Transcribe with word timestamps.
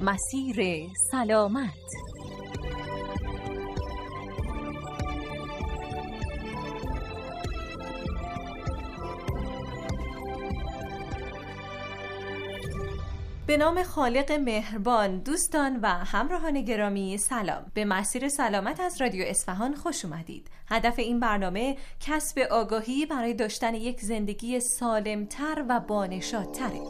مسیر 0.00 0.88
سلامت. 1.10 1.70
به 13.46 13.56
نام 13.56 13.82
خالق 13.82 14.32
مهربان 14.32 15.18
دوستان 15.18 15.78
و 15.82 15.88
همراهان 15.88 16.62
گرامی 16.62 17.18
سلام. 17.18 17.66
به 17.74 17.84
مسیر 17.84 18.28
سلامت 18.28 18.80
از 18.80 19.00
رادیو 19.00 19.24
اصفهان 19.26 19.74
خوش 19.74 20.04
اومدید. 20.04 20.50
هدف 20.68 20.98
این 20.98 21.20
برنامه 21.20 21.76
کسب 22.00 22.38
آگاهی 22.38 23.06
برای 23.06 23.34
داشتن 23.34 23.74
یک 23.74 24.00
زندگی 24.00 24.60
سالمتر 24.60 25.64
و 25.68 25.80
بانشادتره. 25.80 26.80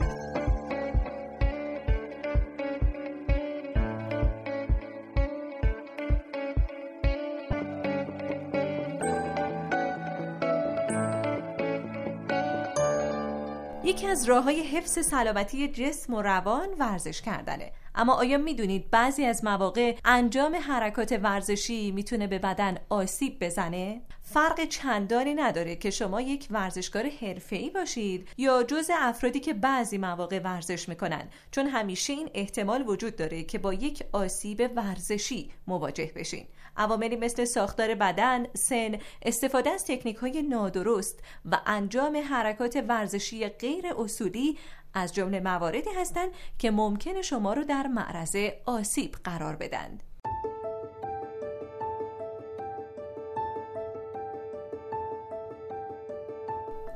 یکی 13.97 14.07
از 14.07 14.25
راه 14.25 14.45
های 14.45 14.61
حفظ 14.63 15.07
سلامتی 15.07 15.69
جسم 15.69 16.15
و 16.15 16.23
روان 16.23 16.69
ورزش 16.79 17.23
کردنه. 17.23 17.73
اما 17.97 18.15
آیا 18.15 18.39
می‌دونید 18.39 18.91
بعضی 18.91 19.25
از 19.25 19.45
مواقع 19.45 19.95
انجام 20.05 20.57
حرکات 20.57 21.19
ورزشی 21.23 21.91
می‌تونه 21.91 22.27
به 22.27 22.39
بدن 22.39 22.79
آسیب 22.89 23.45
بزنه؟ 23.45 24.03
فرق 24.23 24.65
چندانی 24.65 25.35
نداره 25.35 25.77
که 25.77 25.91
شما 25.91 26.21
یک 26.21 26.47
ورزشکار 26.51 27.07
حرفه‌ای 27.21 27.71
باشید 27.71 28.29
یا 28.39 28.63
جز 28.63 28.91
افرادی 28.95 29.41
که 29.41 29.55
بعضی 29.55 29.99
مواقع 29.99 30.39
ورزش 30.39 30.89
می‌کنن 30.89 31.29
چون 31.51 31.67
همیشه 31.67 32.13
این 32.13 32.31
احتمال 32.35 32.89
وجود 32.89 33.17
داره 33.17 33.43
که 33.43 33.59
با 33.59 33.75
یک 33.75 34.05
آسیب 34.13 34.71
ورزشی 34.77 35.51
مواجه 35.67 36.13
بشین 36.17 36.47
عواملی 36.77 37.17
مثل 37.17 37.45
ساختار 37.45 37.95
بدن، 37.95 38.47
سن، 38.55 38.99
استفاده 39.23 39.71
از 39.71 39.85
تکنیک 39.85 40.17
های 40.17 40.43
نادرست 40.43 41.21
و 41.45 41.61
انجام 41.67 42.17
حرکات 42.17 42.85
ورزشی 42.89 43.49
غیر 43.49 43.87
اصولی 43.99 44.59
از 44.97 45.15
جمله 45.15 45.41
مواردی 45.41 45.91
هستند 45.97 46.31
که 46.59 46.71
ممکن 46.71 47.23
شما 47.23 47.53
رو 47.53 47.65
در 47.65 47.87
معرض 47.87 48.37
آسیب 48.65 49.17
قرار 49.25 49.57
بدند. 49.57 50.03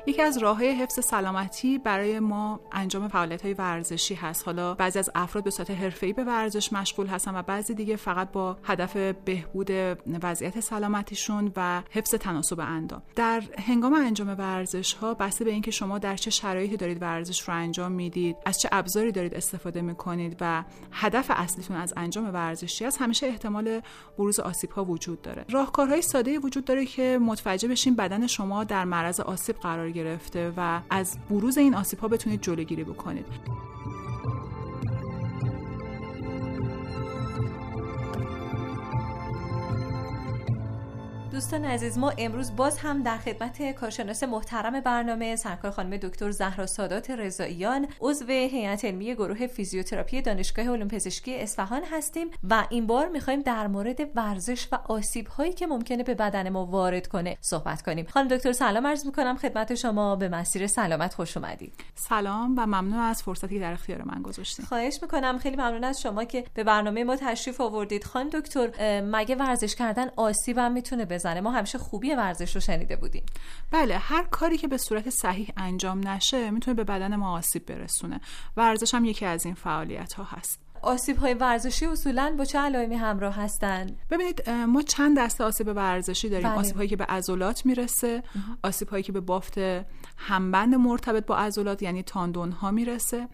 یکی 0.05 0.21
از 0.21 0.37
راه 0.37 0.57
های 0.57 0.71
حفظ 0.71 1.05
سلامتی 1.05 1.77
برای 1.77 2.19
ما 2.19 2.59
انجام 2.71 3.07
فعالیت 3.07 3.41
های 3.41 3.53
ورزشی 3.53 4.15
هست. 4.15 4.45
حالا 4.45 4.73
بعضی 4.73 4.99
از 4.99 5.09
افراد 5.15 5.43
به 5.43 5.49
صورت 5.49 5.71
حرفه‌ای 5.71 6.13
به 6.13 6.23
ورزش 6.23 6.73
مشغول 6.73 7.07
هستن 7.07 7.35
و 7.35 7.41
بعضی 7.41 7.73
دیگه 7.73 7.95
فقط 7.95 8.31
با 8.31 8.57
هدف 8.63 8.97
بهبود 8.97 9.69
وضعیت 10.21 10.59
سلامتیشون 10.59 11.51
و 11.55 11.81
حفظ 11.91 12.15
تناسب 12.15 12.59
اندام. 12.59 13.01
در 13.15 13.43
هنگام 13.59 13.93
انجام 13.93 14.35
ورزش 14.37 14.93
ها 14.93 15.13
بسته 15.13 15.45
به 15.45 15.51
اینکه 15.51 15.71
شما 15.71 15.97
در 15.97 16.15
چه 16.15 16.31
شرایطی 16.31 16.77
دارید 16.77 17.01
ورزش 17.01 17.41
رو 17.41 17.53
انجام 17.53 17.91
می‌دید 17.91 18.35
از 18.45 18.61
چه 18.61 18.69
ابزاری 18.71 19.11
دارید 19.11 19.33
استفاده 19.33 19.81
می‌کنید 19.81 20.37
و 20.41 20.63
هدف 20.91 21.25
اصلیتون 21.29 21.77
از 21.77 21.93
انجام 21.97 22.33
ورزشی 22.33 22.85
است 22.85 23.01
همیشه 23.01 23.27
احتمال 23.27 23.81
بروز 24.17 24.39
آسیب 24.39 24.71
ها 24.71 24.85
وجود 24.85 25.21
داره. 25.21 25.45
راهکارهای 25.49 26.01
ساده 26.01 26.39
وجود 26.39 26.65
داره 26.65 26.85
که 26.85 27.19
متوجه 27.21 27.67
بشین 27.67 27.95
بدن 27.95 28.27
شما 28.27 28.63
در 28.63 28.85
معرض 28.85 29.19
آسیب 29.19 29.55
قرار 29.55 29.90
گرفته 29.91 30.53
و 30.57 30.81
از 30.89 31.17
بروز 31.29 31.57
این 31.57 31.75
آسیب 31.75 31.99
ها 31.99 32.07
بتونید 32.07 32.41
جلوگیری 32.41 32.83
بکنید. 32.83 33.25
دوستان 41.31 41.65
عزیز 41.65 41.97
ما 41.97 42.13
امروز 42.17 42.55
باز 42.55 42.77
هم 42.77 43.03
در 43.03 43.17
خدمت 43.17 43.71
کارشناس 43.71 44.23
محترم 44.23 44.79
برنامه 44.79 45.35
سرکار 45.35 45.71
خانم 45.71 45.97
دکتر 45.97 46.31
زهرا 46.31 46.65
سادات 46.65 47.11
رضاییان 47.11 47.87
عضو 48.01 48.25
هیئت 48.25 48.85
علمی 48.85 49.15
گروه 49.15 49.47
فیزیوتراپی 49.47 50.21
دانشگاه 50.21 50.69
علوم 50.69 50.87
پزشکی 50.87 51.35
اصفهان 51.35 51.81
هستیم 51.91 52.27
و 52.49 52.63
این 52.69 52.87
بار 52.87 53.07
می‌خوایم 53.07 53.41
در 53.41 53.67
مورد 53.67 53.99
ورزش 54.15 54.67
و 54.71 54.75
آسیب 54.75 55.27
هایی 55.27 55.53
که 55.53 55.67
ممکنه 55.67 56.03
به 56.03 56.15
بدن 56.15 56.49
ما 56.49 56.65
وارد 56.65 57.07
کنه 57.07 57.37
صحبت 57.41 57.81
کنیم. 57.81 58.05
خانم 58.09 58.27
دکتر 58.27 58.51
سلام 58.51 58.87
عرض 58.87 59.05
می‌کنم 59.05 59.37
خدمت 59.37 59.75
شما. 59.75 60.15
به 60.15 60.29
مسیر 60.29 60.67
سلامت 60.67 61.13
خوش 61.13 61.37
اومدید. 61.37 61.73
سلام 61.95 62.55
و 62.57 62.65
ممنون 62.65 62.99
از 62.99 63.23
فرصتی 63.23 63.59
در 63.59 63.71
اختیار 63.71 64.01
من 64.03 64.21
گذاشتید 64.21 64.65
خواهش 64.65 64.99
می‌کنم. 65.01 65.37
خیلی 65.39 65.55
ممنون 65.55 65.83
از 65.83 66.01
شما 66.01 66.23
که 66.23 66.43
به 66.53 66.63
برنامه 66.63 67.03
ما 67.03 67.15
تشریف 67.15 67.61
آوردید. 67.61 68.03
خانم 68.03 68.29
دکتر 68.29 69.01
مگه 69.01 69.35
ورزش 69.35 69.75
کردن 69.75 70.09
آسیب 70.15 70.57
هم 70.57 70.71
می‌تونه 70.71 71.05
بزنه 71.21 71.41
ما 71.41 71.51
همیشه 71.51 71.77
خوبی 71.77 72.11
ورزش 72.11 72.55
رو 72.55 72.61
شنیده 72.61 72.95
بودیم. 72.95 73.23
بله 73.71 73.97
هر 73.97 74.23
کاری 74.23 74.57
که 74.57 74.67
به 74.67 74.77
صورت 74.77 75.09
صحیح 75.09 75.49
انجام 75.57 76.07
نشه 76.07 76.51
می‌تونه 76.51 76.75
به 76.75 76.83
بدن 76.83 77.15
ما 77.15 77.37
آسیب 77.37 77.65
برسونه. 77.65 78.21
ورزش 78.57 78.93
هم 78.93 79.05
یکی 79.05 79.25
از 79.25 79.45
این 79.45 79.55
فعالیت 79.55 80.13
ها 80.13 80.23
هست. 80.23 80.59
آسیب 80.81 81.17
های 81.17 81.33
ورزشی 81.33 81.85
اصولا 81.85 82.35
با 82.37 82.45
چه 82.45 82.59
علائمی 82.59 82.95
همراه 82.95 83.35
هستند 83.35 83.97
ببینید 84.09 84.49
ما 84.49 84.81
چند 84.81 85.19
دسته 85.19 85.43
آسیب 85.43 85.67
ورزشی 85.67 86.29
داریم. 86.29 86.49
بله. 86.49 86.59
آسیب 86.59 86.75
هایی 86.75 86.89
که 86.89 86.95
به 86.95 87.05
عضلات 87.05 87.65
می‌رسه 87.65 88.23
آسیب 88.63 88.89
هایی 88.89 89.03
که 89.03 89.11
به 89.11 89.19
بافت 89.19 89.57
همبند 90.17 90.75
مرتبط 90.75 91.25
با 91.25 91.37
عضلات 91.37 91.81
یعنی 91.81 92.03
تاندون 92.03 92.51
ها 92.51 92.71
می‌رسه. 92.71 93.27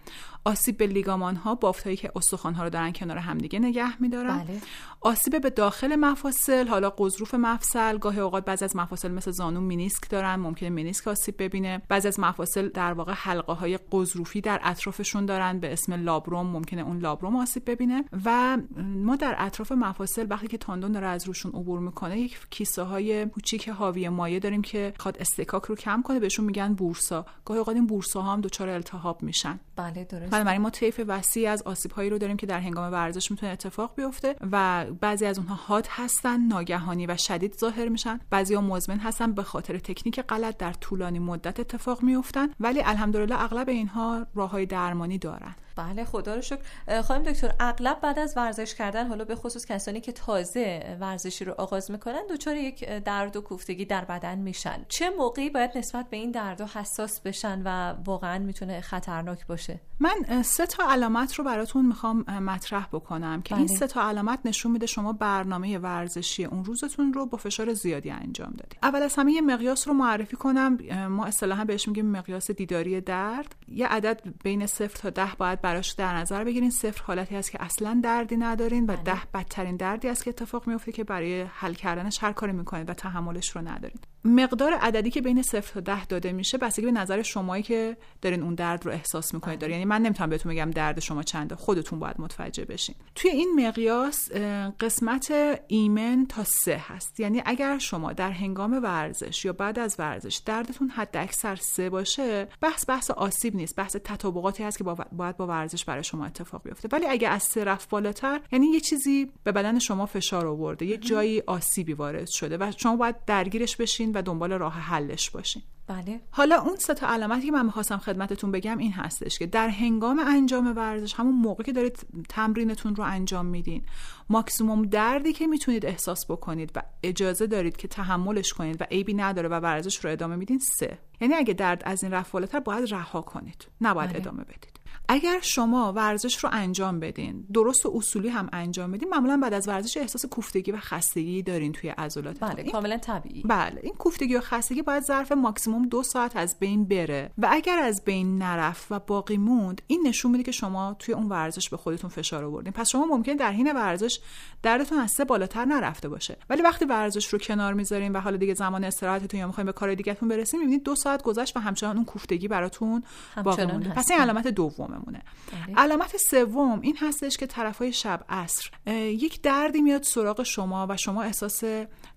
آسیب 0.47 0.77
به 0.77 0.87
لیگامان 0.87 1.35
ها 1.35 1.55
بافت 1.55 1.83
هایی 1.83 1.97
که 1.97 2.11
استخوان 2.15 2.53
ها 2.53 2.63
رو 2.63 2.69
دارن 2.69 2.91
کنار 2.91 3.17
همدیگه 3.17 3.59
نگه 3.59 4.01
میدارن. 4.01 4.37
بله. 4.37 4.61
آسیب 5.01 5.41
به 5.41 5.49
داخل 5.49 5.95
مفاصل 5.95 6.67
حالا 6.67 6.89
قضروف 6.89 7.33
مفصل 7.33 7.97
گاهی 7.97 8.19
اوقات 8.19 8.45
بعضی 8.45 8.65
از 8.65 8.75
مفاصل 8.75 9.11
مثل 9.11 9.31
زانو 9.31 9.61
مینیسک 9.61 10.09
دارن 10.09 10.35
ممکنه 10.35 10.69
مینیسک 10.69 11.07
آسیب 11.07 11.35
ببینه. 11.43 11.81
بعضی 11.89 12.07
از 12.07 12.19
مفاصل 12.19 12.69
در 12.69 12.93
واقع 12.93 13.13
حلقه 13.13 13.53
های 13.53 13.79
قضروفی 13.91 14.41
در 14.41 14.59
اطرافشون 14.63 15.25
دارن 15.25 15.59
به 15.59 15.73
اسم 15.73 15.93
لابروم 15.93 16.47
ممکنه 16.47 16.81
اون 16.81 16.99
لابروم 16.99 17.35
آسیب 17.35 17.71
ببینه. 17.71 18.05
و 18.25 18.57
ما 18.77 19.15
در 19.15 19.35
اطراف 19.37 19.71
مفاصل 19.71 20.27
وقتی 20.29 20.47
که 20.47 20.57
تاندون 20.57 20.91
داره 20.91 21.07
از 21.07 21.27
روشون 21.27 21.51
عبور 21.51 21.79
می‌کنه 21.79 22.19
یک 22.19 22.37
کیسه 22.49 22.81
های 22.81 23.25
کوچیک 23.25 23.69
حاوی 23.69 24.09
مایع 24.09 24.39
داریم 24.39 24.61
که 24.61 24.93
خواد 24.99 25.17
استکاک 25.19 25.63
رو 25.63 25.75
کم 25.75 26.01
کنه 26.01 26.19
بهشون 26.19 26.45
میگن 26.45 26.73
بورسا. 26.73 27.25
گاهی 27.45 27.59
اوقات 27.59 27.75
این 27.75 27.87
بورسا 27.87 28.21
ها 28.21 28.33
هم 28.33 28.41
دچار 28.41 28.69
التهاب 28.69 29.23
میشن. 29.23 29.59
بله 29.75 30.03
درست 30.03 30.33
بنابراین 30.37 30.61
ما 30.61 30.69
طیف 30.69 31.01
وسیع 31.07 31.51
از 31.51 31.61
آسیب 31.61 31.91
هایی 31.91 32.09
رو 32.09 32.17
داریم 32.17 32.37
که 32.37 32.45
در 32.45 32.59
هنگام 32.59 32.91
ورزش 32.93 33.31
می‌تونه 33.31 33.51
اتفاق 33.51 33.95
بیفته 33.95 34.35
و 34.51 34.85
بعضی 35.01 35.25
از 35.25 35.37
اونها 35.37 35.55
حاد 35.55 35.87
هستن 35.89 36.39
ناگهانی 36.39 37.05
و 37.05 37.17
شدید 37.17 37.57
ظاهر 37.57 37.89
میشن. 37.89 38.19
بعضی 38.29 38.57
مزمن 38.57 38.99
هستن 38.99 39.31
به 39.31 39.43
خاطر 39.43 39.77
تکنیک 39.77 40.21
غلط 40.21 40.57
در 40.57 40.73
طولانی 40.73 41.19
مدت 41.19 41.59
اتفاق 41.59 42.03
میفتن 42.03 42.47
ولی 42.59 42.81
الحمدلله 42.81 43.41
اغلب 43.43 43.69
اینها 43.69 44.27
راه 44.35 44.51
های 44.51 44.65
درمانی 44.65 45.17
دارن. 45.17 45.55
بله 45.77 46.05
خدا 46.05 46.35
رو 46.35 46.41
شکر. 46.41 46.61
خانم 47.01 47.23
دکتر 47.23 47.53
اغلب 47.59 48.01
بعد 48.01 48.19
از 48.19 48.33
ورزش 48.37 48.75
کردن 48.75 49.07
حالا 49.07 49.25
به 49.25 49.35
خصوص 49.35 49.65
کسانی 49.65 50.01
که 50.01 50.11
تازه 50.11 50.97
ورزشی 50.99 51.45
رو 51.45 51.53
آغاز 51.57 51.91
می‌کنن 51.91 52.21
دچار 52.29 52.55
یک 52.55 52.89
درد 52.89 53.35
و 53.35 53.41
کوفتگی 53.41 53.85
در 53.85 54.05
بدن 54.05 54.37
میشن. 54.37 54.85
چه 54.89 55.09
موقعی 55.09 55.49
باید 55.49 55.77
نسبت 55.77 56.09
به 56.09 56.17
این 56.17 56.31
درد 56.31 56.61
حساس 56.61 57.21
بشن 57.21 57.61
و 57.65 57.95
واقعا 58.05 58.39
می‌تونه 58.39 58.81
خطرناک 58.81 59.47
باشه؟ 59.47 59.79
من 59.99 60.43
سه 60.43 60.65
تا 60.65 60.91
علامت 60.91 61.33
رو 61.33 61.43
براتون 61.43 61.85
می‌خوام 61.85 62.21
مطرح 62.21 62.87
بکنم 62.91 63.41
که 63.41 63.55
بله. 63.55 63.59
این 63.59 63.77
سه 63.77 63.87
تا 63.87 64.09
علامت 64.09 64.39
نشون 64.45 64.71
میده 64.71 64.85
شما 64.85 65.13
برنامه 65.13 65.77
ورزشی 65.77 66.45
اون 66.45 66.65
روزتون 66.65 67.13
رو 67.13 67.25
با 67.25 67.37
فشار 67.37 67.73
زیادی 67.73 68.09
انجام 68.09 68.53
دادید. 68.57 68.79
اول 68.83 69.01
از 69.01 69.15
همه 69.15 69.31
یه 69.31 69.41
مقیاس 69.41 69.87
رو 69.87 69.93
معرفی 69.93 70.35
کنم. 70.35 70.77
ما 71.07 71.25
اصطلاحا 71.25 71.65
بهش 71.65 71.87
میگیم 71.87 72.05
مقیاس 72.05 72.51
دیداری 72.51 73.01
درد. 73.01 73.55
یه 73.67 73.87
عدد 73.87 74.21
بین 74.43 74.65
صفر 74.65 74.97
تا 74.97 75.09
ده 75.09 75.31
باید 75.37 75.61
براش 75.67 75.91
در 75.91 76.17
نظر 76.17 76.43
بگیرین 76.43 76.69
صفر 76.69 77.03
حالتی 77.03 77.35
هست 77.35 77.51
که 77.51 77.63
اصلا 77.63 78.01
دردی 78.03 78.37
ندارین 78.37 78.83
و 78.83 78.87
بله. 78.87 79.03
ده 79.03 79.21
بدترین 79.33 79.75
دردی 79.75 80.07
است 80.09 80.23
که 80.23 80.29
اتفاق 80.29 80.67
میفته 80.67 80.91
که 80.91 81.03
برای 81.03 81.41
حل 81.41 81.73
کردنش 81.73 82.23
هر 82.23 82.33
کاری 82.33 82.51
می‌کنید 82.51 82.89
و 82.89 82.93
تحملش 82.93 83.55
رو 83.55 83.61
ندارید 83.61 84.07
مقدار 84.25 84.73
عددی 84.73 85.09
که 85.09 85.21
بین 85.21 85.41
0 85.41 85.61
تا 85.73 85.79
10 85.79 86.05
داده 86.05 86.31
میشه 86.31 86.57
بستگی 86.57 86.85
به 86.85 86.91
نظر 86.91 87.21
شمایی 87.21 87.63
که 87.63 87.97
دارین 88.21 88.43
اون 88.43 88.55
درد 88.55 88.85
رو 88.85 88.91
احساس 88.91 89.33
می‌کنید. 89.33 89.59
داره 89.59 89.73
یعنی 89.73 89.85
من 89.85 90.01
نمی‌تونم 90.01 90.29
بهتون 90.29 90.51
بگم 90.51 90.71
درد 90.71 90.99
شما 90.99 91.23
چنده. 91.23 91.55
خودتون 91.55 91.99
باید 91.99 92.15
متوجه 92.19 92.65
بشین. 92.65 92.95
توی 93.15 93.31
این 93.31 93.67
مقیاس 93.67 94.31
قسمت 94.79 95.33
ایمن 95.67 96.25
تا 96.29 96.43
سه 96.43 96.81
هست. 96.87 97.19
یعنی 97.19 97.41
اگر 97.45 97.77
شما 97.77 98.13
در 98.13 98.31
هنگام 98.31 98.79
ورزش 98.83 99.45
یا 99.45 99.53
بعد 99.53 99.79
از 99.79 99.95
ورزش 99.99 100.41
دردتون 100.45 100.89
حد 100.89 101.17
اکثر 101.17 101.55
سه 101.55 101.89
باشه 101.89 102.47
بحث 102.61 102.89
بحث 102.89 103.11
آسیب 103.11 103.55
نیست. 103.55 103.75
بحث 103.75 103.95
تطابقاتی 103.95 104.63
هست 104.63 104.77
که 104.77 104.83
باید 105.11 105.37
با 105.37 105.47
ورزش 105.47 105.85
برای 105.85 106.03
شما 106.03 106.25
اتفاق 106.25 106.63
بیفته. 106.63 106.89
ولی 106.91 107.05
اگه 107.05 107.29
از 107.29 107.43
سه 107.43 107.63
رفت 107.63 107.89
بالاتر 107.89 108.41
یعنی 108.51 108.67
یه 108.67 108.79
چیزی 108.79 109.31
به 109.43 109.51
بدن 109.51 109.79
شما 109.79 110.05
فشار 110.05 110.47
آورده 110.47 110.85
یه 110.85 110.97
جایی 110.97 111.41
آسیبی 111.47 111.93
وارد 111.93 112.27
شده 112.27 112.57
و 112.57 112.71
شما 112.77 112.95
باید 112.95 113.15
درگیرش 113.25 113.75
بشین 113.75 114.06
و 114.15 114.21
دنبال 114.21 114.53
راه 114.53 114.73
حلش 114.73 115.29
باشین. 115.29 115.61
بله. 115.87 116.21
حالا 116.31 116.61
اون 116.61 116.75
سه 116.75 116.93
تا 116.93 117.07
علامتی 117.07 117.45
که 117.45 117.51
من 117.51 117.65
می‌خواستم 117.65 117.97
خدمتتون 117.97 118.51
بگم 118.51 118.77
این 118.77 118.91
هستش 118.91 119.39
که 119.39 119.45
در 119.45 119.67
هنگام 119.67 120.19
انجام 120.19 120.73
ورزش 120.75 121.13
همون 121.13 121.35
موقع 121.35 121.63
که 121.63 121.71
دارید 121.71 122.05
تمرینتون 122.29 122.95
رو 122.95 123.03
انجام 123.03 123.45
میدین 123.45 123.83
ماکسیموم 124.29 124.81
دردی 124.81 125.33
که 125.33 125.47
می‌تونید 125.47 125.85
احساس 125.85 126.25
بکنید 126.31 126.71
و 126.75 126.81
اجازه 127.03 127.47
دارید 127.47 127.77
که 127.77 127.87
تحملش 127.87 128.53
کنید 128.53 128.81
و 128.81 128.85
عیبی 128.91 129.13
نداره 129.13 129.49
و 129.49 129.53
ورزش 129.53 130.05
رو 130.05 130.11
ادامه 130.11 130.35
میدین 130.35 130.59
سه. 130.59 130.97
یعنی 131.21 131.33
اگه 131.33 131.53
درد 131.53 131.81
از 131.85 132.03
این 132.03 132.13
رفت 132.13 132.31
بالاتر 132.31 132.59
باید 132.59 132.93
رها 132.93 133.21
کنید. 133.21 133.67
نباید 133.81 134.09
بله. 134.09 134.19
ادامه 134.19 134.43
بدید. 134.43 134.79
اگر 135.09 135.39
شما 135.41 135.93
ورزش 135.93 136.37
رو 136.43 136.49
انجام 136.53 136.99
بدین 136.99 137.45
درست 137.53 137.85
و 137.85 137.91
اصولی 137.95 138.29
هم 138.29 138.49
انجام 138.53 138.91
بدین 138.91 139.09
معمولا 139.09 139.37
بعد 139.37 139.53
از 139.53 139.67
ورزش 139.67 139.97
احساس 139.97 140.25
کوفتگی 140.25 140.71
و 140.71 140.77
خستگی 140.77 141.43
دارین 141.43 141.71
توی 141.71 141.89
عضلات 141.89 142.39
بله 142.39 142.71
کاملا 142.71 142.97
طبیعی. 142.97 143.43
بله 143.43 143.79
این 143.83 143.93
کوفتگی 143.93 144.35
و 144.35 144.41
خستگی 144.41 144.81
باید 144.81 145.03
ظرف 145.03 145.31
ماکسیموم 145.31 145.87
دو 145.87 146.03
ساعت 146.03 146.35
از 146.35 146.59
بین 146.59 146.85
بره 146.85 147.31
و 147.37 147.47
اگر 147.51 147.79
از 147.79 148.03
بین 148.05 148.37
نرفت 148.37 148.91
و 148.91 148.99
باقی 148.99 149.37
موند 149.37 149.81
این 149.87 150.07
نشون 150.07 150.31
میده 150.31 150.43
که 150.43 150.51
شما 150.51 150.95
توی 150.99 151.13
اون 151.13 151.29
ورزش 151.29 151.69
به 151.69 151.77
خودتون 151.77 152.09
فشار 152.09 152.43
آوردین. 152.43 152.73
پس 152.73 152.89
شما 152.89 153.05
ممکن 153.05 153.33
در 153.33 153.51
حین 153.51 153.71
ورزش 153.71 154.19
دردتون 154.63 154.97
از 154.97 155.11
سه 155.11 155.25
بالاتر 155.25 155.65
نرفته 155.65 156.09
باشه. 156.09 156.37
ولی 156.49 156.61
وقتی 156.61 156.85
ورزش 156.85 157.27
رو 157.27 157.39
کنار 157.39 157.73
می‌ذارین 157.73 158.11
و 158.11 158.19
حالا 158.19 158.37
دیگه 158.37 158.53
زمان 158.53 158.83
استراحتتون 158.83 159.39
یا 159.39 159.47
می‌خواین 159.47 159.65
به 159.65 159.71
کار 159.71 159.95
دیگهتون 159.95 160.29
برسین 160.29 160.59
می‌بینید 160.59 160.83
دو 160.83 160.95
ساعت 160.95 161.23
گذشت 161.23 161.57
و 161.57 161.59
همچنان 161.59 161.95
اون 161.95 162.05
کوفتگی 162.05 162.47
براتون 162.47 163.03
باقی 163.43 163.65
مونده. 163.65 163.89
پس 163.89 164.11
این 164.11 164.19
علامت 164.19 164.47
دوم 164.47 164.96
مونه 165.05 165.21
بله. 165.67 165.75
علامت 165.77 166.17
سوم 166.17 166.79
این 166.81 166.97
هستش 166.97 167.37
که 167.37 167.47
طرفای 167.47 167.93
شب 167.93 168.25
عصر 168.29 168.69
یک 168.95 169.41
دردی 169.41 169.81
میاد 169.81 170.03
سراغ 170.03 170.43
شما 170.43 170.87
و 170.89 170.97
شما 170.97 171.23
احساس 171.23 171.63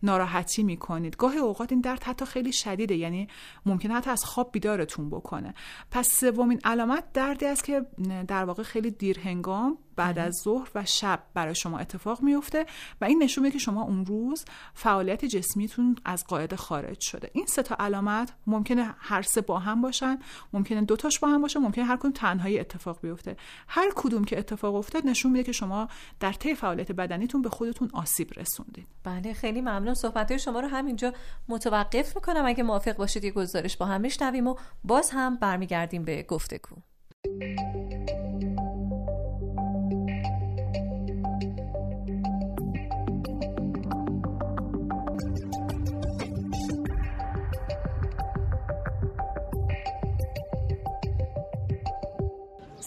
ناراحتی 0.02 0.62
می‌کنید. 0.62 1.16
گاهی 1.16 1.38
اوقات 1.38 1.72
این 1.72 1.80
درد 1.80 2.02
حتی 2.02 2.24
خیلی 2.24 2.52
شدیده 2.52 2.94
یعنی 2.94 3.28
ممکنه 3.66 3.94
حتی 3.94 4.10
از 4.10 4.24
خواب 4.24 4.52
بیدارتون 4.52 5.10
بکنه. 5.10 5.54
پس 5.90 6.08
سومین 6.08 6.60
علامت 6.64 7.04
دردی 7.12 7.46
است 7.46 7.64
که 7.64 7.86
در 8.28 8.44
واقع 8.44 8.62
خیلی 8.62 8.90
دیر 8.90 9.20
هنگام 9.20 9.78
بعد 10.00 10.18
از 10.18 10.34
ظهر 10.44 10.68
و 10.74 10.84
شب 10.84 11.22
برای 11.34 11.54
شما 11.54 11.78
اتفاق 11.78 12.22
میفته 12.22 12.66
و 13.00 13.04
این 13.04 13.22
نشون 13.22 13.44
میده 13.44 13.52
که 13.52 13.58
شما 13.58 13.82
اون 13.82 14.06
روز 14.06 14.44
فعالیت 14.74 15.24
جسمیتون 15.24 15.96
از 16.04 16.24
قاعده 16.26 16.56
خارج 16.56 17.00
شده. 17.00 17.30
این 17.32 17.46
سه 17.46 17.62
تا 17.62 17.76
علامت 17.78 18.32
ممکنه 18.46 18.94
هر 18.98 19.22
سه 19.22 19.40
با 19.40 19.58
هم 19.58 19.82
باشن 19.82 20.18
ممکنه 20.52 20.80
دوتاش 20.80 21.18
با 21.18 21.28
هم 21.28 21.42
باشه 21.42 21.58
ممکنه 21.58 21.84
هر 21.84 21.96
کدوم 21.96 22.12
تنهایی 22.12 22.58
اتفاق 22.58 23.00
بیفته. 23.00 23.36
هر 23.68 23.90
کدوم 23.96 24.24
که 24.24 24.38
اتفاق 24.38 24.74
افتاد 24.74 25.06
نشون 25.06 25.32
میده 25.32 25.44
که 25.44 25.52
شما 25.52 25.88
در 26.20 26.32
طی 26.32 26.54
فعالیت 26.54 26.92
بدنیتون 26.92 27.42
به 27.42 27.48
خودتون 27.48 27.90
آسیب 27.92 28.30
رسوندید. 28.36 28.86
بله 29.04 29.32
خیلی 29.32 29.60
ممنون. 29.60 29.94
صحبت 29.94 30.36
شما 30.36 30.60
رو 30.60 30.68
همینجا 30.68 31.12
متوقف 31.48 32.16
می‌کنم. 32.16 32.46
اگه 32.46 32.62
موافق 32.62 32.96
باشید 32.96 33.24
یه 33.24 33.30
گزارش 33.30 33.76
با 33.76 33.86
هم 33.86 34.00
میشنویم 34.00 34.46
و 34.46 34.54
باز 34.84 35.10
هم 35.10 35.36
برمیگردیم 35.36 36.04
به 36.04 36.22
گفتگو. 36.22 36.76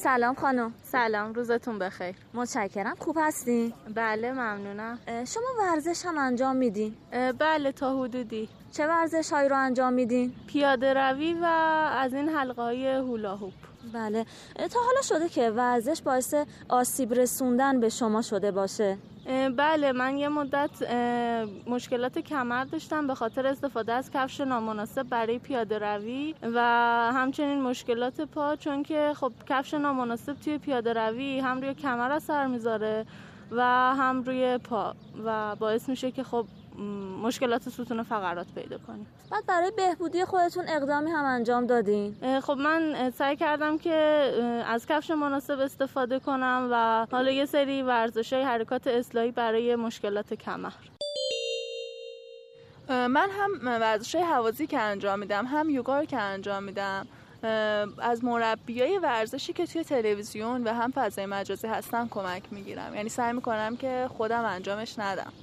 سلام 0.03 0.35
خانم. 0.35 0.73
سلام 0.83 1.33
روزتون 1.33 1.79
بخیر. 1.79 2.15
متشکرم. 2.33 2.95
خوب 3.00 3.17
هستین 3.19 3.73
بله 3.95 4.31
ممنونم. 4.31 5.00
شما 5.07 5.44
ورزش 5.59 6.05
هم 6.05 6.17
انجام 6.17 6.55
میدین؟ 6.55 6.95
بله 7.39 7.71
تا 7.71 8.00
حدودی. 8.00 8.50
چه 8.71 8.88
ورزش 8.88 9.33
هایی 9.33 9.50
رو 9.50 9.57
انجام 9.57 9.94
میدین؟ 9.94 10.33
پیاده 10.47 10.94
روی 10.94 11.33
و 11.33 11.45
از 11.45 12.13
این 12.13 12.29
حلقه 12.29 12.61
های 12.61 12.88
هولا 12.88 13.35
هوپ. 13.35 13.53
بله. 13.94 14.25
تا 14.55 14.79
حالا 14.85 15.01
شده 15.01 15.29
که 15.29 15.50
ورزش 15.50 16.01
باعث 16.01 16.33
آسیب 16.69 17.13
رسوندن 17.13 17.79
به 17.79 17.89
شما 17.89 18.21
شده 18.21 18.51
باشه. 18.51 18.97
بله 19.57 19.91
من 19.91 20.17
یه 20.17 20.29
مدت 20.29 20.91
مشکلات 21.67 22.19
کمر 22.19 22.63
داشتم 22.63 23.07
به 23.07 23.15
خاطر 23.15 23.47
استفاده 23.47 23.93
از 23.93 24.11
کفش 24.11 24.41
نامناسب 24.41 25.03
برای 25.03 25.39
پیاده 25.39 25.79
روی 25.79 26.35
و 26.53 26.59
همچنین 27.15 27.61
مشکلات 27.61 28.21
پا 28.21 28.55
چون 28.55 28.83
که 28.83 29.13
خب 29.15 29.31
کفش 29.49 29.73
نامناسب 29.73 30.33
توی 30.33 30.57
پیاده 30.57 30.93
روی 30.93 31.39
هم 31.39 31.61
روی 31.61 31.73
کمر 31.73 32.11
اثر 32.11 32.47
می‌ذاره 32.47 33.05
و 33.51 33.61
هم 33.95 34.23
روی 34.23 34.57
پا 34.57 34.95
و 35.25 35.55
باعث 35.55 35.89
میشه 35.89 36.11
که 36.11 36.23
خب 36.23 36.45
مشکلات 37.23 37.69
ستون 37.69 38.03
فقرات 38.03 38.47
پیدا 38.55 38.77
کنیم. 38.77 39.07
بعد 39.31 39.45
برای 39.45 39.71
بهبودی 39.71 40.25
خودتون 40.25 40.65
اقدامی 40.67 41.11
هم 41.11 41.25
انجام 41.25 41.67
دادین؟ 41.67 42.39
خب 42.39 42.53
من 42.53 43.11
سعی 43.11 43.35
کردم 43.35 43.77
که 43.77 43.93
از 44.67 44.85
کفش 44.85 45.11
مناسب 45.11 45.59
استفاده 45.59 46.19
کنم 46.19 46.69
و 46.71 47.07
حالا 47.11 47.31
یه 47.31 47.45
سری 47.45 47.81
ورزش 47.81 48.33
های 48.33 48.43
حرکات 48.43 48.87
اصلاحی 48.87 49.31
برای 49.31 49.75
مشکلات 49.75 50.33
کمر. 50.33 50.71
من 52.89 53.29
هم 53.29 53.51
ورزش 53.65 54.15
های 54.15 54.23
حوازی 54.23 54.67
که 54.67 54.79
انجام 54.79 55.19
میدم 55.19 55.45
هم 55.45 55.69
یوگا 55.69 56.05
که 56.05 56.17
انجام 56.17 56.63
میدم 56.63 57.07
از 57.99 58.23
مربیای 58.23 58.97
ورزشی 58.97 59.53
که 59.53 59.65
توی 59.65 59.83
تلویزیون 59.83 60.63
و 60.63 60.73
هم 60.73 60.91
فضای 60.91 61.25
مجازی 61.25 61.67
هستن 61.67 62.07
کمک 62.07 62.43
می‌گیرم. 62.51 62.95
یعنی 62.95 63.09
سعی 63.09 63.33
می‌کنم 63.33 63.77
که 63.77 64.09
خودم 64.17 64.45
انجامش 64.45 64.99
ندم. 64.99 65.33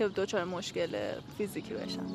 که 0.00 0.08
دچار 0.08 0.44
مشکل 0.44 0.96
فیزیکی 1.38 1.74
بشن 1.74 2.06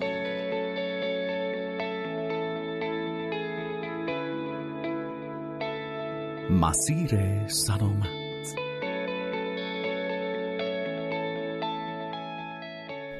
مسیر 6.50 7.48
سلامت. 7.48 8.56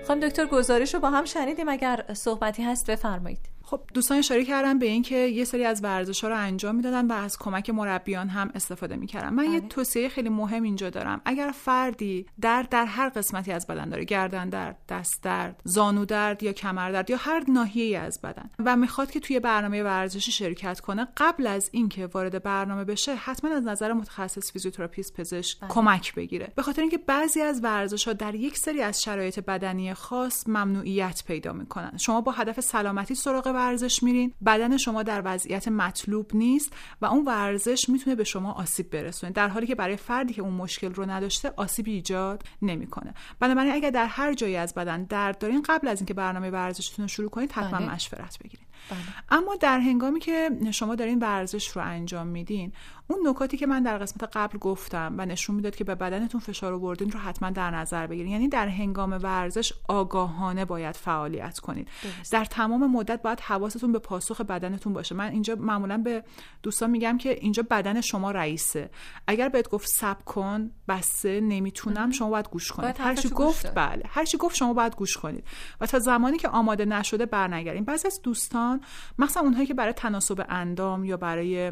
خانم 0.08 0.20
دکتر 0.20 0.46
گزارش 0.46 0.94
رو 0.94 1.00
با 1.00 1.10
هم 1.10 1.26
شنیدیم. 1.26 1.70
اگر 1.70 2.06
صحبتی 2.14 2.64
هست 2.64 2.90
بفرمایید. 2.90 3.55
خب 3.66 3.82
دوستان 3.94 4.18
اشاره 4.18 4.46
کردن 4.46 4.80
به 4.80 4.86
اینکه 4.86 5.16
یه 5.16 5.44
سری 5.46 5.66
از 5.66 5.84
ورزش 5.84 6.24
ها 6.24 6.30
رو 6.30 6.38
انجام 6.38 6.76
می‌دادن 6.76 7.08
و 7.08 7.14
از 7.14 7.38
کمک 7.38 7.70
مربیان 7.70 8.30
هم 8.30 8.52
استفاده 8.56 8.96
می‌کردن 8.96 9.30
من 9.30 9.44
یه 9.44 9.60
بله. 9.60 9.70
توصیه 9.70 10.10
خیلی 10.10 10.30
مهم 10.30 10.64
اینجا 10.64 10.90
دارم 10.90 11.22
اگر 11.26 11.52
فردی 11.56 12.26
درد 12.42 12.70
در 12.70 12.86
هر 12.86 13.10
قسمتی 13.10 13.52
از 13.52 13.68
بدن 13.68 13.90
داره 13.90 14.04
گردن 14.04 14.50
درد 14.50 14.78
دست 14.90 15.24
درد 15.24 15.62
زانو 15.64 16.06
درد 16.06 16.44
یا 16.44 16.54
کمر 16.54 16.92
درد 16.92 17.10
یا 17.10 17.18
هر 17.18 17.44
ناحیه‌ای 17.48 17.96
از 17.96 18.22
بدن 18.22 18.50
و 18.60 18.76
می‌خواد 18.76 19.12
که 19.12 19.20
توی 19.20 19.40
برنامه 19.40 19.84
ورزشی 19.84 20.32
شرکت 20.32 20.80
کنه 20.80 21.08
قبل 21.18 21.48
از 21.48 21.70
اینکه 21.74 22.06
وارد 22.08 22.44
برنامه 22.44 22.84
بشه 22.84 23.16
حتما 23.16 23.52
از 23.56 23.64
نظر 23.68 23.94
متخصص 23.94 24.52
فیزیوتراپیست 24.52 25.14
پزشک 25.14 25.60
بله. 25.60 25.70
کمک 25.70 26.16
بگیره 26.16 26.54
به 26.56 26.62
خاطر 26.62 26.82
اینکه 26.82 26.98
بعضی 26.98 27.42
از 27.42 27.64
ورزش 27.64 28.08
ها 28.08 28.14
در 28.14 28.36
یک 28.36 28.58
سری 28.58 28.82
از 28.82 29.02
شرایط 29.02 29.40
بدنی 29.40 29.94
خاص 29.94 30.48
ممنوعیت 30.48 31.24
پیدا 31.28 31.54
می‌کنن 31.54 31.98
شما 31.98 32.22
با 32.22 32.32
هدف 32.32 32.60
سلامتی 32.60 33.16
سراغ 33.16 33.55
ورزش 33.56 34.04
میرین. 34.04 34.34
بدن 34.46 34.78
شما 34.78 35.04
در 35.04 35.22
وضعیت 35.26 35.68
مطلوب 35.68 36.32
نیست 36.34 36.74
و 37.02 37.06
اون 37.06 37.26
ورزش 37.26 37.90
می‌تونه 37.90 38.16
به 38.16 38.24
شما 38.24 38.52
آسیب 38.52 38.90
برسونه. 38.90 39.32
در 39.34 39.48
حالی 39.48 39.68
که 39.68 39.76
برای 39.76 39.96
فردی 39.96 40.34
که 40.34 40.42
اون 40.42 40.54
مشکل 40.54 40.94
رو 40.94 41.06
نداشته 41.06 41.54
آسیبی 41.58 41.92
ایجاد 41.92 42.44
نمی‌کنه. 42.62 43.14
بنابراین 43.40 43.74
اگر 43.74 43.90
در 43.90 44.06
هر 44.06 44.34
جایی 44.34 44.56
از 44.56 44.74
بدن 44.74 45.04
درد 45.04 45.38
دارین 45.38 45.62
قبل 45.62 45.88
از 45.88 46.00
اینکه 46.00 46.14
برنامه 46.14 46.50
ورزشتون 46.50 47.04
رو 47.04 47.08
شروع 47.08 47.30
کنید 47.30 47.52
حتما 47.52 47.80
بله. 47.80 47.94
مشورت 47.94 48.38
بگیرید 48.44 48.68
بله. 48.90 49.00
اما 49.30 49.56
در 49.56 49.80
هنگامی 49.80 50.20
که 50.20 50.50
شما 50.72 50.96
دارین 50.96 51.20
ورزش 51.20 51.68
رو 51.68 51.82
انجام 51.82 52.28
میدین 52.28 52.74
اون 53.08 53.28
نکاتی 53.28 53.58
که 53.58 53.68
من 53.68 53.84
در 53.84 53.98
قسمت 53.98 54.38
قبل 54.38 54.58
گفتم 54.58 55.16
و 55.18 55.26
نشون 55.26 55.56
می‌داد 55.56 55.76
که 55.76 55.84
به 55.84 55.96
بدنتون 55.96 56.42
فشار 56.42 56.74
آوردین 56.74 57.12
رو 57.12 57.20
حتما 57.20 57.50
در 57.50 57.72
نظر 57.72 58.08
بگیرین. 58.08 58.32
یعنی 58.32 58.48
در 58.48 58.68
هنگام 58.68 59.20
ورزش 59.24 59.74
آگاهانه 59.88 60.66
باید 60.66 60.96
فعالیت 60.96 61.60
کنید. 61.60 61.88
در 62.32 62.46
تمام 62.46 62.92
مدت 62.92 63.22
باید 63.22 63.40
حواستون 63.40 63.92
به 63.92 64.00
پاسخ 64.00 64.42
بدنتون 64.42 64.94
باشه. 64.94 65.16
من 65.16 65.32
اینجا 65.32 65.56
معمولا 65.56 65.98
به 65.98 66.24
دوستان 66.64 66.90
میگم 66.90 67.18
که 67.18 67.30
اینجا 67.30 67.64
بدن 67.70 68.02
شما 68.02 68.32
رئیسه. 68.32 68.90
اگر 69.28 69.50
بهت 69.50 69.70
گفت 69.70 69.88
سب 69.88 70.26
کن 70.26 70.72
بسه 70.88 71.42
نمی‌تونم 71.42 72.12
شما 72.12 72.30
باید 72.30 72.50
گوش 72.50 72.72
کنید 72.72 72.96
هر 73.00 73.16
چی 73.16 73.30
گفت 73.30 73.74
بله. 73.76 74.04
هر 74.08 74.26
چی 74.26 74.38
گفت 74.38 74.56
شما 74.56 74.74
باید 74.74 74.96
گوش 74.96 75.18
کنید. 75.18 75.44
و 75.82 75.86
تا 75.86 76.00
زمانی 76.00 76.38
که 76.38 76.48
آماده 76.48 76.86
نشده 76.86 77.26
برنگردین. 77.26 77.84
بعضی 77.86 78.08
از 78.08 78.22
دوستان 78.24 78.75
مثلا 79.20 79.44
اونهایی 79.44 79.68
که 79.68 79.74
برای 79.74 79.94
تناسب 79.94 80.46
اندام 80.50 81.06
یا 81.06 81.18
برای 81.18 81.72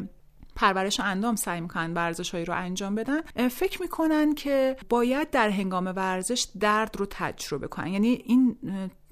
پرورش 0.56 1.00
اندام 1.00 1.36
سعی 1.36 1.60
می‌کنن 1.60 1.94
ورزش 1.94 2.30
هایی 2.30 2.44
رو 2.44 2.54
انجام 2.54 2.94
بدن 2.94 3.48
فکر 3.48 3.82
می‌کنن 3.82 4.34
که 4.34 4.76
باید 4.88 5.30
در 5.30 5.50
هنگام 5.50 5.86
ورزش 5.96 6.46
درد 6.60 6.96
رو 6.96 7.06
تجربه 7.10 7.68
کنن. 7.68 7.86
یعنی 7.86 8.08
این 8.08 8.56